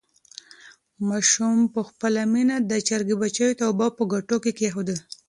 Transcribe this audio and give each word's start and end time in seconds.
ماشوم 1.07 1.57
په 1.73 1.81
خپله 1.89 2.21
مینه 2.33 2.55
د 2.69 2.71
چرګې 2.87 3.15
بچیو 3.21 3.57
ته 3.59 3.63
اوبه 3.69 3.87
په 3.97 4.03
کټو 4.11 4.37
کې 4.43 4.51
کېښودې. 4.59 4.95